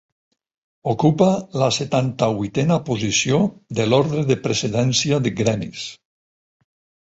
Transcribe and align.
Ocupa 0.93 1.27
la 1.63 1.67
setanta-vuitena 1.75 2.77
posició 2.87 3.37
de 3.81 3.85
l'ordre 3.91 4.25
de 4.31 4.39
precedència 4.47 5.21
de 5.27 5.35
gremis. 5.43 5.85